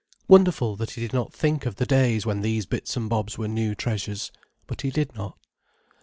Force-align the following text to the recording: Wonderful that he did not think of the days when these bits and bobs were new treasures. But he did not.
Wonderful 0.27 0.75
that 0.77 0.89
he 0.89 1.01
did 1.01 1.13
not 1.13 1.31
think 1.31 1.67
of 1.67 1.75
the 1.75 1.85
days 1.85 2.25
when 2.25 2.41
these 2.41 2.65
bits 2.65 2.97
and 2.97 3.07
bobs 3.07 3.37
were 3.37 3.47
new 3.47 3.75
treasures. 3.75 4.31
But 4.65 4.81
he 4.81 4.89
did 4.89 5.13
not. 5.13 5.37